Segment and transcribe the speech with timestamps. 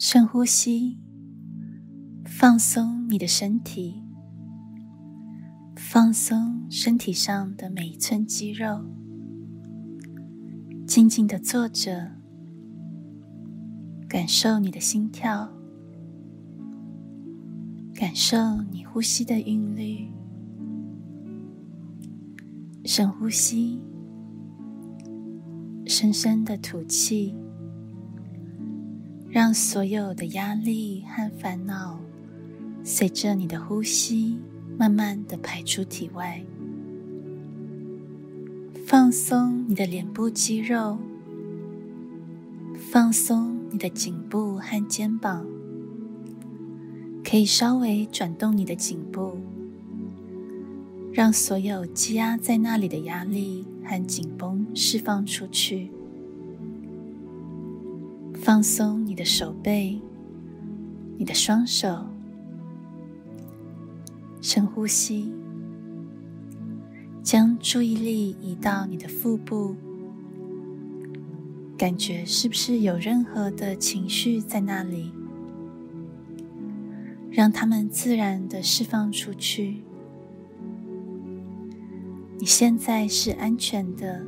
[0.00, 0.96] 深呼吸，
[2.24, 4.00] 放松你的身体，
[5.74, 8.84] 放松身体上的每一寸肌肉，
[10.86, 12.12] 静静的坐着，
[14.08, 15.52] 感受你的心跳，
[17.92, 18.38] 感受
[18.70, 20.08] 你呼吸的韵律。
[22.84, 23.80] 深呼吸，
[25.86, 27.34] 深深的吐气，
[29.30, 32.00] 让所有的压力和烦恼
[32.82, 34.38] 随着你的呼吸
[34.78, 36.42] 慢慢的排出体外。
[38.86, 40.96] 放松你的脸部肌肉，
[42.90, 45.46] 放松你的颈部和肩膀，
[47.22, 49.36] 可以稍微转动你的颈部。
[51.12, 55.90] 让所有积压在那里的压力和紧绷释放出去，
[58.48, 60.00] 放松你的手背、
[61.18, 62.06] 你的双手，
[64.40, 65.30] 深呼吸，
[67.22, 69.76] 将注意力移到你的腹部，
[71.76, 75.12] 感觉是不是有任何的情绪在那里？
[77.30, 79.82] 让它们自然的释放出去。
[82.38, 84.24] 你现在是安全的，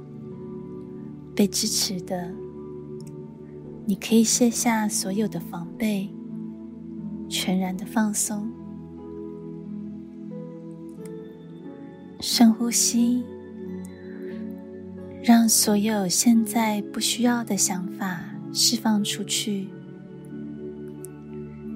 [1.35, 2.35] 被支持的。
[3.91, 6.09] 你可以卸下所有的防备，
[7.29, 8.49] 全然的放松。
[12.21, 13.25] 深呼吸，
[15.25, 18.21] 让所有现在不需要的想法
[18.53, 19.67] 释放出去。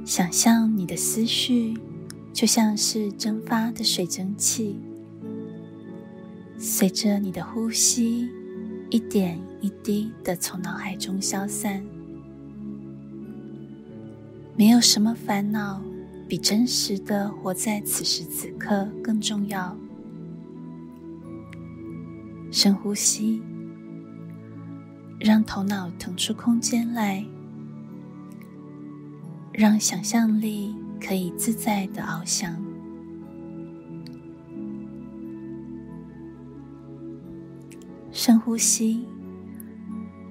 [0.05, 1.77] 想象你的思绪
[2.33, 4.79] 就像是蒸发的水蒸气。
[6.59, 8.29] 随着你的呼吸，
[8.89, 11.85] 一点一滴的从脑海中消散。
[14.57, 15.83] 没有什么烦恼
[16.29, 19.77] 比真实的活在此时此刻更重要。
[22.53, 23.43] 深呼吸，
[25.19, 27.25] 让头脑腾出空间来，
[29.53, 32.65] 让想象力可以自在的翱翔。
[38.13, 39.05] 深呼吸，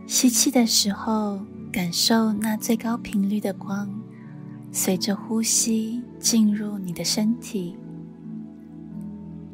[0.07, 1.41] 吸气的时候，
[1.73, 3.89] 感受那最高频率的光，
[4.75, 7.75] 随着呼吸进入你的身体，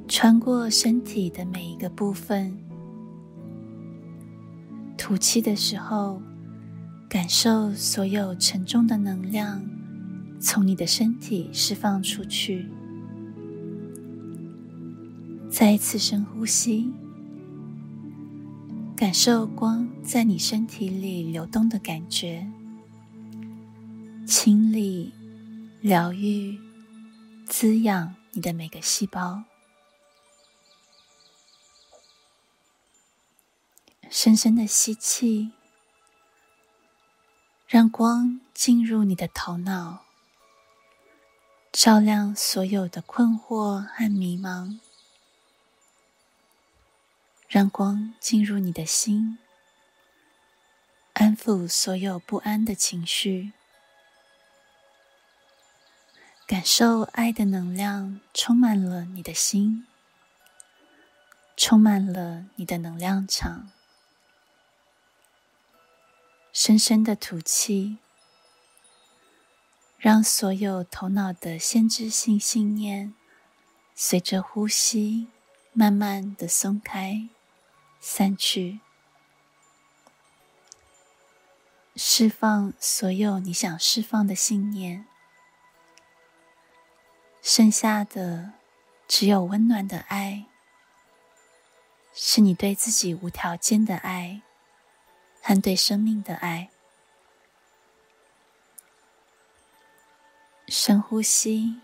[0.08, 2.58] 穿过身体的每一个部分。
[4.98, 6.22] 吐气的时候，
[7.10, 9.62] 感受所有沉重的能量
[10.40, 12.70] 从你的身体释放出去。
[15.50, 16.94] 再一次深呼吸。
[18.96, 22.50] 感受光在你身体里流动的感觉，
[24.30, 25.12] 清理、
[25.82, 26.62] 疗愈、
[27.48, 29.44] 滋养你的每个细胞。
[34.08, 35.52] 深深的吸气，
[37.68, 40.06] 让光进入你的头脑，
[41.72, 44.80] 照亮所有的困惑和迷茫。
[47.48, 49.40] 让光进入你的心，
[51.14, 53.54] 安抚所有不安的情绪，
[56.50, 59.86] 感受爱的能量充满了你的心，
[61.56, 63.70] 充满了你的能量场。
[66.52, 68.00] 深深的吐气，
[70.00, 73.14] 让所有头脑的限制性信念
[73.94, 75.28] 随着呼吸
[75.72, 77.30] 慢慢的松开。
[78.02, 78.80] 散去，
[81.96, 85.06] 释放所有你想释放的信念，
[87.42, 88.54] 剩下的
[89.08, 90.46] 只有温暖的爱，
[92.14, 94.42] 是你对自己无条件的爱
[95.42, 96.70] 和对生命的爱。
[100.68, 101.82] 深呼吸，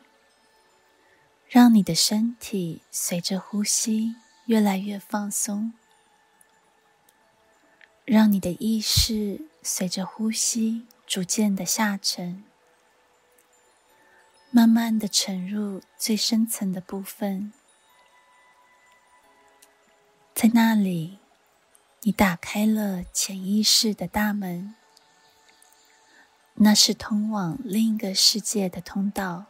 [1.47, 4.15] 让你的身体随着呼吸
[4.45, 5.73] 越来越放松。
[8.03, 12.43] 让你的意识随着呼吸逐渐的下沉，
[14.55, 17.51] 慢慢的沉入最深层的部分。
[20.33, 21.19] 在那里，
[22.03, 24.73] 你打开了潜意识的大门，
[26.53, 29.47] 那是通往另一个世界的通道。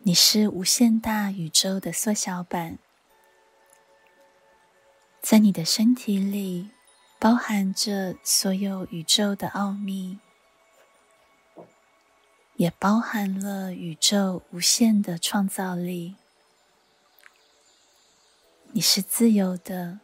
[0.00, 2.80] 你是无限大宇宙的缩小版。
[5.20, 6.72] 在你的身体里，
[7.20, 10.18] 包含着所有宇宙的奥秘，
[12.62, 16.14] 也包含了宇宙无限的创造力。
[18.70, 19.98] 你是自由的，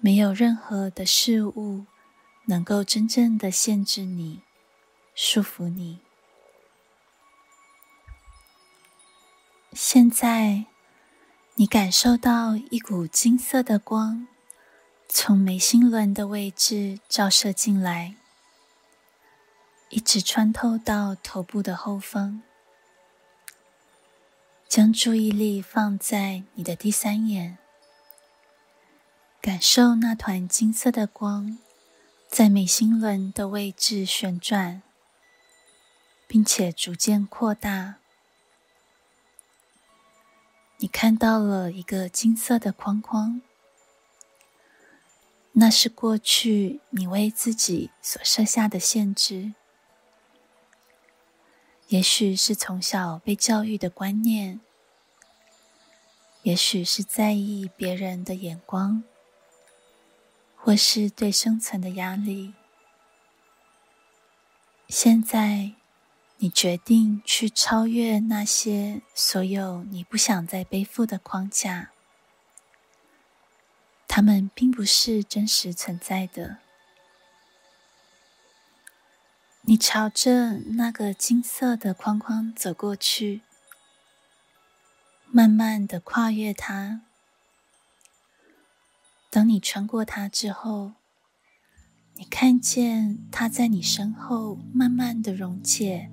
[0.00, 1.86] 没有任何的事物
[2.46, 4.40] 能够真正的限制你、
[5.14, 6.00] 束缚你。
[9.74, 10.64] 现在，
[11.54, 14.26] 你感受到一股金色的光
[15.08, 18.16] 从眉心轮的位置照射进来，
[19.90, 22.42] 一直穿透到头部的后方。
[24.66, 27.58] 将注意力放在你的第三眼，
[29.40, 31.58] 感受那团金色的光
[32.28, 34.82] 在眉心轮的位置旋转，
[36.26, 37.96] 并且逐渐扩大。
[40.78, 43.40] 你看到了一个金色的框框，
[45.52, 49.54] 那是过去你为自己所设下的限制，
[51.88, 54.60] 也许是从小被教育的观念，
[56.42, 59.04] 也许是在意别人的眼光，
[60.56, 62.54] 或是对生存的压力。
[64.88, 65.72] 现在，
[66.38, 71.90] 你决定去超越那些所有你不想再背负的框架，
[74.08, 76.63] 它们并不是真实存在的。
[79.66, 83.40] 你朝着那个金色的框框走过去，
[85.30, 87.00] 慢慢的跨越它。
[89.30, 90.92] 当你穿过它之后，
[92.16, 96.10] 你看见它在你身后慢慢的溶解。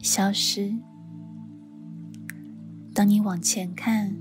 [0.00, 0.76] 消失。
[2.94, 4.16] 当你往前看，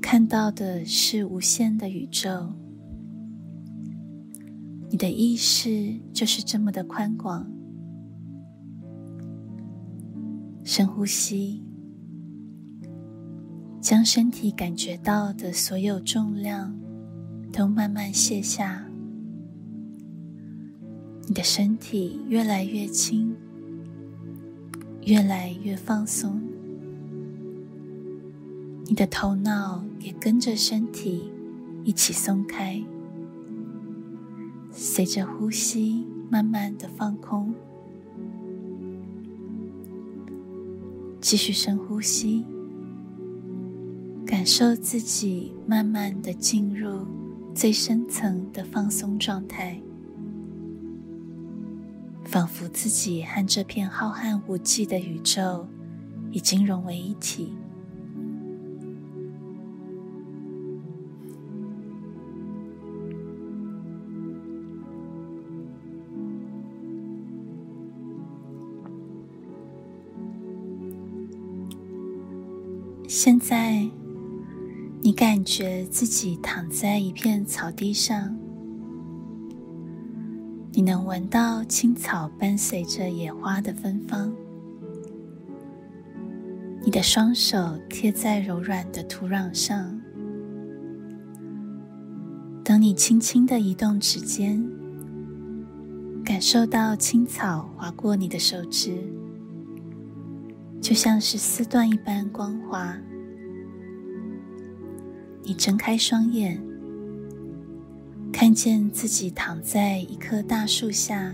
[0.00, 2.54] 看到的是无限的宇宙。
[4.94, 7.44] 你的意识就是这么的宽广。
[10.62, 11.64] 深呼吸，
[13.80, 16.72] 将身体感觉到的所有重量
[17.52, 18.86] 都慢慢卸下。
[21.26, 23.34] 你的身体越来越轻。
[25.02, 26.40] 越来越放松，
[28.86, 31.32] 你的头脑也跟着身体
[31.82, 32.80] 一起松开，
[34.76, 37.54] 随着呼吸慢慢的放空，
[41.20, 42.44] 继续深呼吸，
[44.26, 47.06] 感受自己慢慢的进入
[47.54, 49.80] 最深层的放松状态。
[52.24, 55.68] 仿佛自己和这片浩瀚无际的宇宙
[56.32, 57.54] 已经融为一体。
[73.24, 73.88] 现在，
[75.00, 78.36] 你感觉自己躺在一片草地上。
[80.72, 84.30] 你能闻到青草伴随着野花的芬芳。
[86.84, 87.56] 你的双手
[87.88, 89.98] 贴在柔软的土壤上。
[92.62, 94.62] 当你轻轻的移动指尖，
[96.22, 99.02] 感受到青草划过你的手指，
[100.78, 102.94] 就像是丝缎一般光滑。
[105.44, 106.60] 你睁开双眼。
[108.32, 111.32] 看见自己躺在一棵大树下，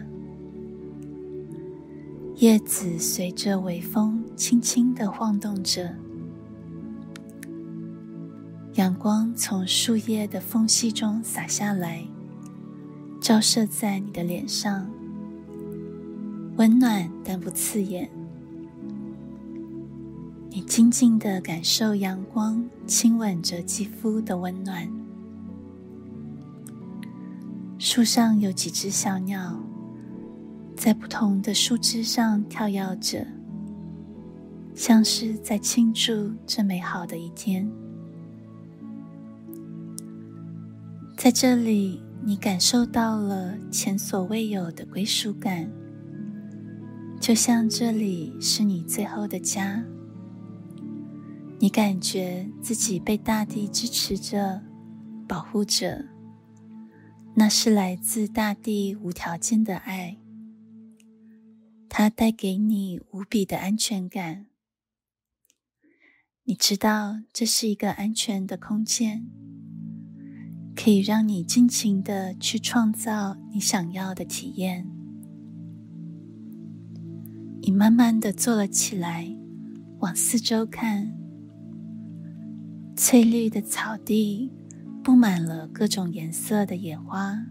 [2.37, 5.95] 叶子随着微风轻轻地晃动着，
[8.75, 12.05] 阳光从树叶的缝隙中洒下来，
[13.19, 14.90] 照射在你的脸上，
[16.57, 18.11] 温暖但不刺眼。
[20.52, 24.90] 你静静的感受阳光亲吻着肌肤的温暖。
[27.78, 29.57] 树上有几只小鸟，
[30.76, 33.25] 在不同的树枝上跳跃着，
[34.75, 37.71] 像是在庆祝这美好的一天。
[41.16, 45.71] 在这里，你感受到了前所未有的归属感，
[47.21, 49.85] 就像这里是你最后的家。
[51.62, 54.62] 你感觉自己被大地支持着，
[55.29, 56.07] 保护着。
[57.35, 60.17] 那是来自大地无条件的爱，
[61.87, 64.47] 它带给你无比的安全感。
[66.45, 69.26] 你知道这是一个安全的空间，
[70.75, 74.90] 可以让你尽情的去创造你想要的体验。
[77.61, 79.37] 你慢慢的坐了起来，
[79.99, 81.19] 往四周看，
[83.02, 84.52] 翠绿的草地
[85.02, 87.47] 布满了各种颜色的野花，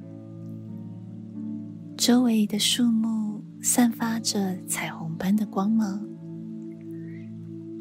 [1.98, 6.08] 周围的树木散发着彩虹般的光芒，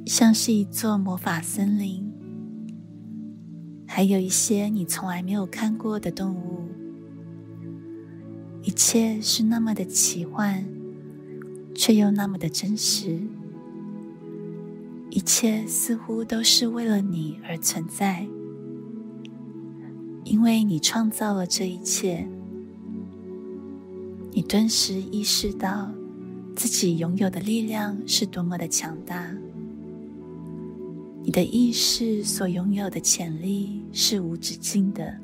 [0.07, 2.11] 像是一座魔法森林。
[3.87, 6.63] 还有一些你从来没有看过的动物，
[8.63, 10.65] 一切是那么的奇幻，
[11.75, 13.21] 却又那么的真实。
[15.11, 18.27] 一切似乎都是为了你而存在，
[20.25, 22.29] 因为你创造了这一切。
[24.31, 25.91] 你顿时意识到
[26.55, 29.35] 自己拥有的力量是多么的强大。
[31.23, 35.19] 你的意识所拥有的潜力是无止境的。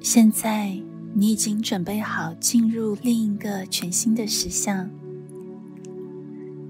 [0.00, 0.80] 现在，
[1.14, 4.90] 你已经准备好进入另一个全新的实相。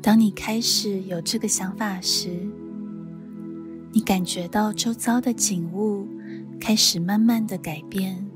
[0.02, 2.48] 当你开始有这个想法时，
[3.92, 6.06] 你感觉到周遭的景物
[6.58, 8.26] 开始慢慢的改变，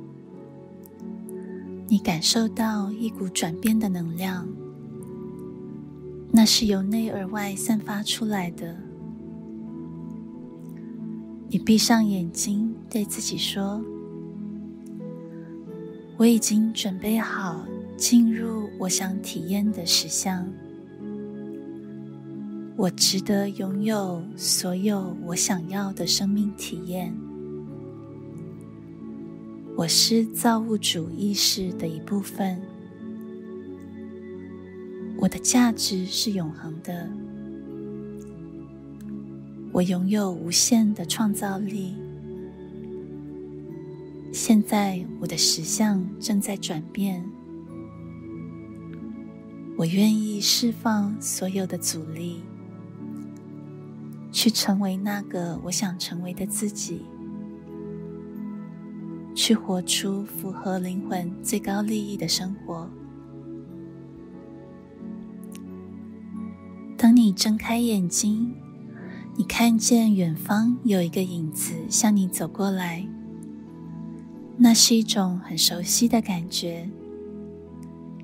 [1.88, 4.46] 你感受到一股转变的能量。
[6.30, 8.76] 那是由内而外散发出来的。
[11.48, 13.80] 你闭上眼睛，对自己说
[16.18, 17.64] ：“我已经准备好
[17.96, 20.46] 进入我想体验的实相。
[22.76, 27.14] 我值得拥有所有我想要的生命体验。
[29.76, 32.60] 我是造物主意识的一部分。”
[35.16, 37.08] 我的价值是永恒的，
[39.72, 41.94] 我拥有无限的创造力。
[44.32, 47.24] 现在我的实相正在转变，
[49.78, 52.42] 我愿意释放所有的阻力，
[54.44, 57.00] 去成为那个我想成为的自己，
[59.34, 62.86] 去活出符合灵魂最高利益的生活。
[66.98, 68.54] 当你睁开眼睛，
[69.34, 73.08] 你看见远方有一个影子向你走过来，
[74.58, 76.90] 那是一种很熟悉的感觉，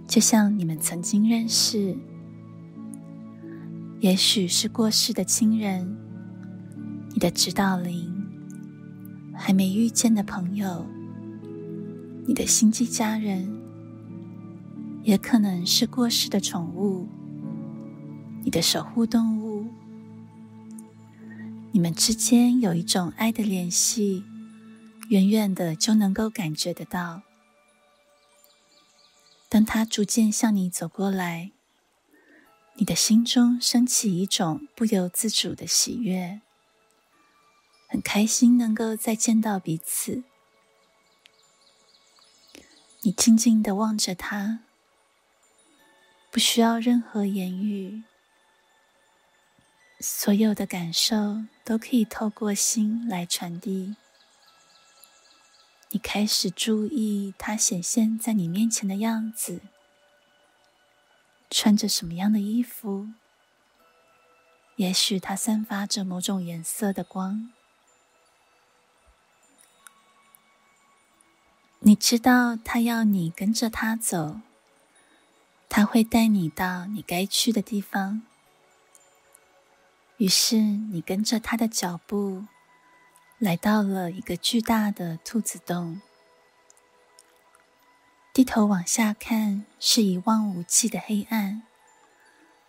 [0.06, 1.96] 就像你们曾经认识，
[4.00, 5.96] 也许是过世的亲人，
[7.20, 8.10] 你的指导灵，
[9.36, 10.86] 还没遇见的朋友，
[12.26, 13.60] 你的星际家人，
[15.02, 17.06] 也可能是过世的宠物。
[18.42, 19.66] 你的守护动物，
[21.72, 24.24] 你们之间有一种爱的联系，
[25.10, 27.20] 远远的就能够感觉得到。
[29.50, 31.50] 当他逐渐向你走过来，
[32.76, 36.40] 你的心中升起一种不由自主的喜悦，
[37.90, 40.22] 很开心能够再见到彼此。
[43.00, 44.60] 你静静的望着他，
[46.30, 48.04] 不需要任何言语。
[49.98, 53.96] 所有的感受都可以透过心来传递。
[55.88, 59.60] 你开始注意他显现在你面前的样子，
[61.50, 63.08] 穿着什么样的衣服？
[64.76, 67.52] 也许他散发着某种颜色的光。
[71.82, 74.42] 你知道他要你跟着他走，
[75.66, 78.20] 他会带你到你该去的地方。
[80.18, 82.44] 于是，你跟着他的脚步，
[83.38, 86.02] 来到了一个巨大的兔子洞。
[88.34, 91.62] 低头往下看，是一望无际的黑暗，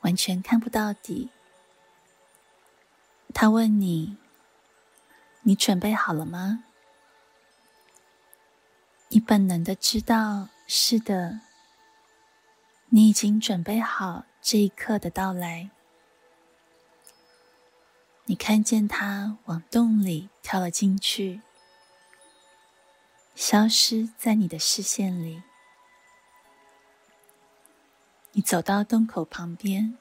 [0.02, 1.30] 完全看不到底。
[3.34, 4.16] 他问你
[5.44, 6.64] ：“你准备好了吗？”
[9.14, 11.42] 你本能的知道，是的，
[12.88, 15.70] 你已经准备好这一刻的到来。
[18.24, 21.42] 你看见他往洞里跳了进去，
[23.36, 25.44] 消失在你的视线里。
[28.32, 29.98] 你走到洞口旁边，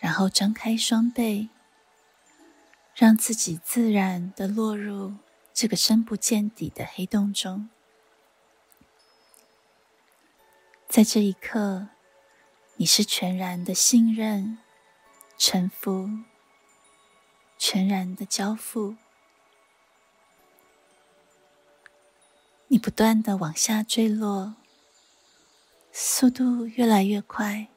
[0.00, 1.50] 然后张开双臂，
[2.96, 5.14] 让自己自然的落入
[5.56, 7.70] 这个深不见底的黑洞中。
[10.86, 11.88] 在这一刻，
[12.74, 14.58] 你是全然的信任、
[15.38, 16.10] 臣服、
[17.56, 18.96] 全然的交付。
[22.68, 24.56] 你不断的往下坠落，
[25.90, 27.68] 速度越来越快，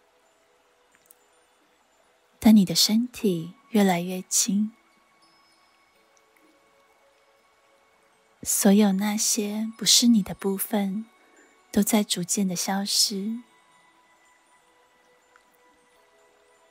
[2.40, 4.74] 但你的身体越来越轻。
[8.42, 11.06] 所有那些不是你的部分，
[11.72, 13.42] 都在逐渐的消失。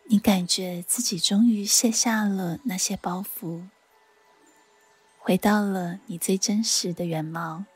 [0.04, 3.68] 你感觉自己终于卸下了那些包袱，
[5.18, 7.66] 回到了你最真实的原貌。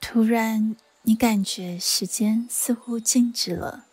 [0.00, 3.86] 突然，你感觉时间似乎静止了。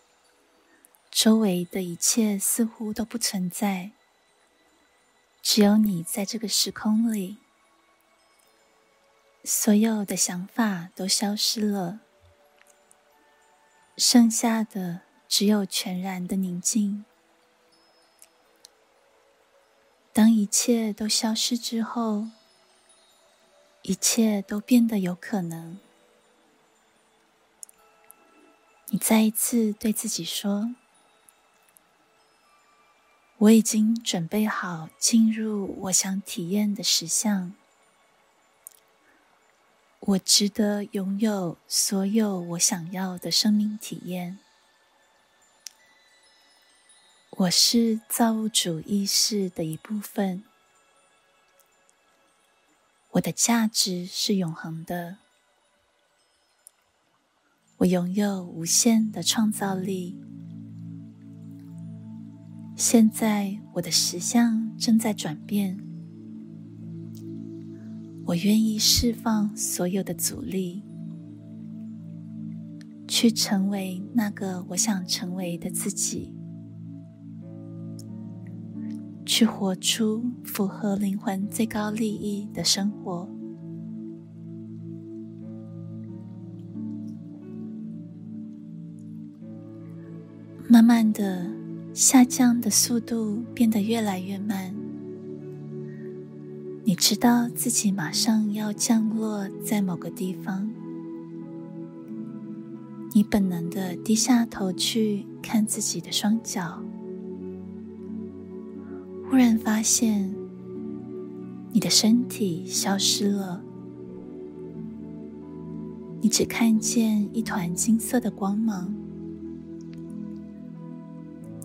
[1.21, 3.91] 周围的一切似乎都不存在，
[5.41, 7.39] 只有你在这个时空里。
[9.43, 11.99] 所有的想法都消失了，
[13.97, 17.03] 剩下的只有全然的宁静。
[20.13, 22.29] 当一切都消失之后，
[23.81, 25.77] 一切都变得有可能。
[28.85, 30.73] 你再一次对自己说。
[33.39, 37.53] 我已经准备好进入我想体验的实相。
[40.01, 44.39] 我值得拥有所有我想要的生命体验。
[47.29, 50.43] 我是造物主意识的一部分。
[53.11, 55.19] 我的价值是永恒的。
[57.77, 60.48] 我拥有无限的创造力。
[62.79, 65.77] 现在我的实相正在转变，
[68.23, 70.81] 我愿意释放所有的阻力，
[73.05, 76.33] 去成为那个我想成为的自己，
[79.25, 83.27] 去活出符合灵魂最高利益的生活。
[90.69, 91.58] 慢慢的。
[91.93, 94.73] 下降的速度变得越来越慢，
[96.85, 100.69] 你知道自己马上要降落在某个地方，
[103.13, 106.81] 你本能的低下头去看自己的双脚，
[109.29, 110.33] 忽然发现
[111.73, 113.61] 你的身体消失了，
[116.21, 118.93] 你只看见一团金色的光芒。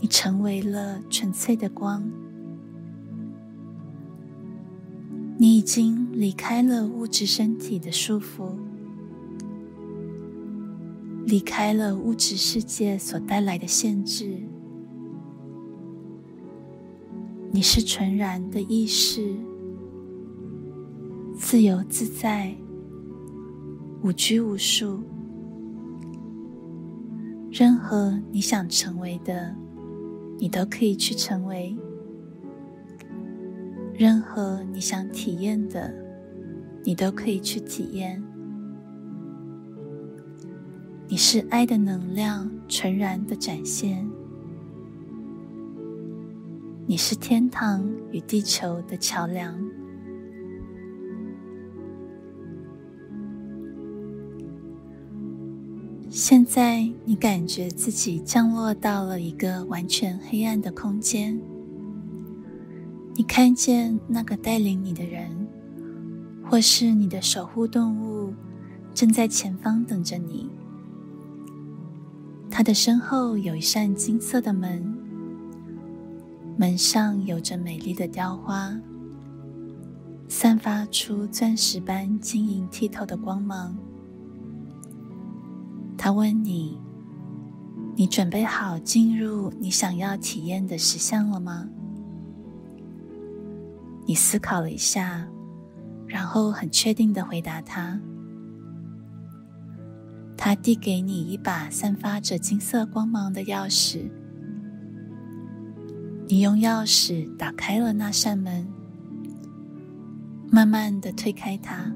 [0.04, 2.06] 你成为了纯粹的光，
[5.38, 8.52] 你已经离开了物质身体的束缚，
[11.24, 14.42] 离开了物质世界所带来的限制。
[17.50, 19.34] 你是纯然的意识，
[21.34, 22.54] 自由自在，
[24.02, 25.00] 无拘无束，
[27.50, 29.56] 任何你想成为的。
[30.38, 31.76] 你都可以去成为
[33.94, 35.94] 任何你想体验的，
[36.82, 38.22] 你都可以去体验。
[41.06, 44.08] 你是爱的能量，纯然的展现。
[46.86, 49.73] 你是天堂与地球的桥梁。
[56.16, 61.36] 现在，你感觉自己降落到了一个完全黑暗的空间。
[63.16, 65.28] 你看见那个带领你的人，
[66.48, 68.32] 或是你的守护动物，
[68.94, 70.48] 正在前方等着你。
[72.48, 74.96] 他的身后有一扇金色的门，
[76.56, 78.72] 门上有着美丽的雕花，
[80.28, 83.76] 散发出钻石般晶莹剔透的光芒。
[86.04, 86.78] 他问你
[87.96, 91.66] ：“你准备好进入你想要体验的实相了吗？”
[94.04, 95.26] 你思考了一下，
[96.06, 97.98] 然后很确定的回答他。
[100.36, 104.10] 他递给你一把散发着金色光芒的钥匙，
[106.28, 108.68] 你用钥匙打开了那扇门，
[110.50, 111.90] 慢慢地推开它。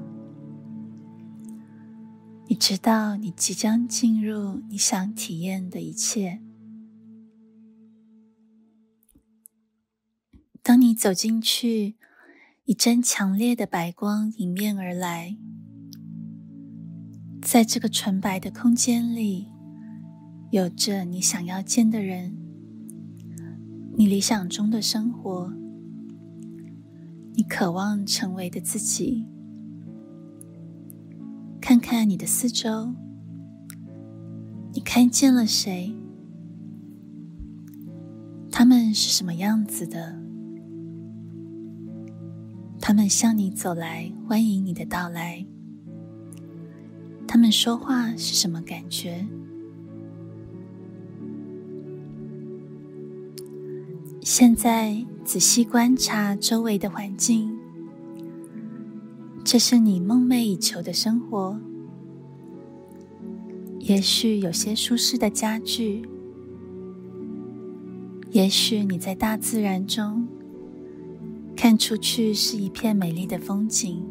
[2.51, 6.41] 你知道，你即将进入你想体验的一切。
[10.63, 11.95] 当你走进去，
[12.65, 15.37] 一阵强烈的白光迎面而来。
[17.39, 19.49] 在这个纯白的空间里，
[20.49, 22.35] 有着你想要见的人，
[23.95, 25.53] 你理想中的生活，
[27.35, 29.27] 你渴望成为的自己。
[31.69, 32.95] 看看你的四周，
[34.73, 35.93] 你看见了谁？
[38.49, 40.19] 他们是什么样子的？
[42.81, 45.45] 他们向你走来，欢迎你的到来。
[47.27, 49.23] 他们说话是什么感觉？
[54.21, 57.58] 现在仔细观察周围的环境，
[59.51, 61.59] 这是你梦寐以求的生活。
[63.79, 66.07] 也许有些舒适的家具，
[68.29, 70.27] 也许你在大自然中。
[71.57, 74.05] 看出去是一片美丽的风景。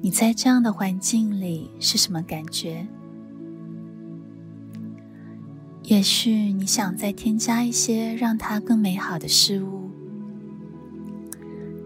[0.00, 2.86] 你在这样的环境里是什么感觉？
[5.82, 9.81] 也许你想再添加一些让它更美好的事物，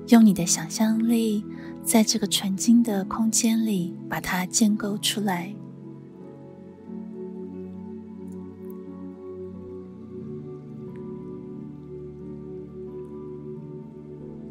[0.09, 1.45] 用你的想象力，
[1.83, 5.53] 在这个纯净的空间里把它建构出来。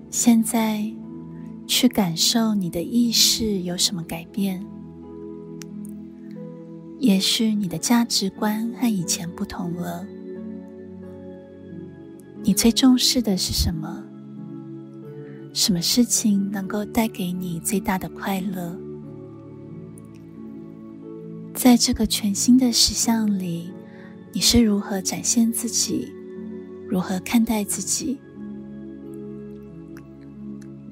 [0.09, 0.91] 现在，
[1.67, 4.65] 去感受你的意识有什么改变。
[6.99, 10.07] 也许你的价值观和以前不同了。
[12.43, 14.03] 你最重视的是什么？
[15.55, 18.77] 什么事情能够带给你最大的快乐？
[21.53, 23.71] 在这个全新的实相里，
[24.33, 26.11] 你是如何展现自己？
[26.89, 28.19] 如何看待自己？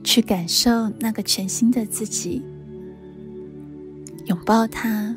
[0.02, 2.42] 去感受那个全新的自己，
[4.28, 5.14] 拥抱它，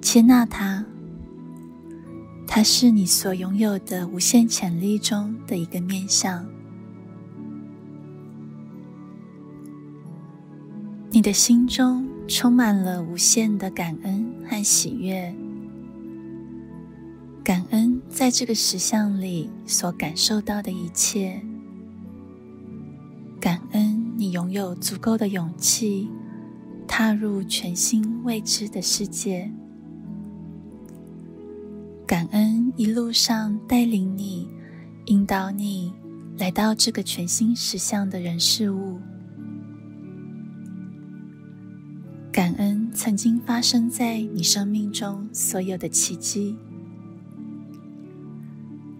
[0.00, 0.82] 接纳它。
[2.46, 6.55] 它是你所拥有的无限潜力中的一个面向。
[11.16, 15.34] 你的心中充满了无限的感恩和喜悦，
[17.42, 21.40] 感恩在这个实像里所感受到的一切。
[23.40, 26.06] 感恩你拥有足够的勇气，
[26.86, 29.50] 踏入全新未知的世界。
[32.06, 34.46] 感恩一路上带领你、
[35.06, 35.94] 引导你
[36.36, 39.00] 来到这个全新实像的人事物。
[42.96, 46.56] 曾经发生在你生命中所有的奇迹。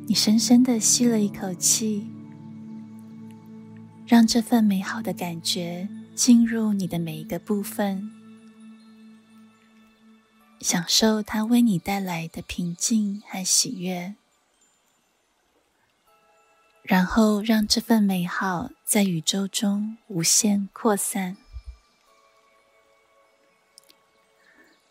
[0.06, 2.06] 你深深的吸了一口气。
[4.06, 8.08] 让这份美好的感觉进入你的每一个部分，
[10.60, 14.14] 享受它为你带来的平静和喜悦，
[16.84, 21.36] 然后让这份美好在宇宙中无限扩散。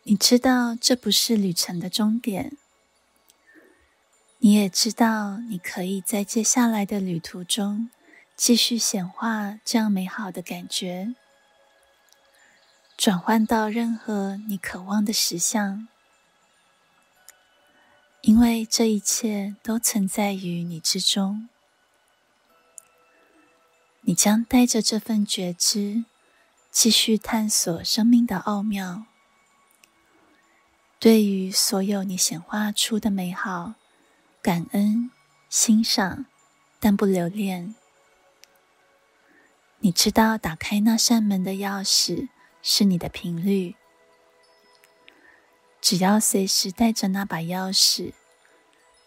[0.08, 2.56] 你知道这不是旅程的终点，
[4.38, 7.90] 你也知道你可以在接下来的旅途中。
[8.36, 11.16] 继续显化这样美好的感觉，
[12.96, 15.88] 转换到任何你渴望的实相，
[18.22, 21.50] 因为这一切都存在于你之中。
[24.02, 26.06] 你将带着这份觉知，
[26.70, 29.06] 继续探索生命的奥妙。
[31.00, 33.76] 对于所有你显化出的美好，
[34.42, 35.12] 感恩、
[35.50, 36.26] 欣赏，
[36.80, 37.76] 但不留恋。
[39.80, 42.30] 你知道，打开那扇门的钥匙
[42.64, 43.76] 是你的频率。
[45.80, 48.14] 只要随时带着那把钥匙，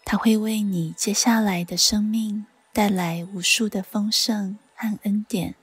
[0.05, 5.55] 它会为你接下来的生命带来无数的丰盛和恩典。